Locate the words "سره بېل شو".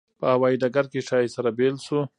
1.35-1.99